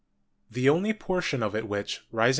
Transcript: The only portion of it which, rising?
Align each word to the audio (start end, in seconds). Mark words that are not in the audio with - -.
The 0.49 0.67
only 0.67 0.93
portion 0.93 1.43
of 1.43 1.53
it 1.55 1.67
which, 1.67 2.01
rising? 2.11 2.29